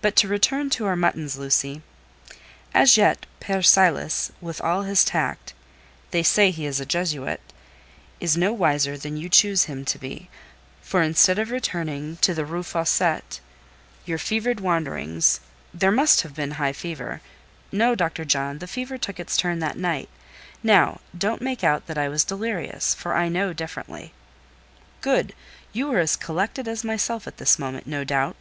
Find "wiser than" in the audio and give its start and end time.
8.52-9.16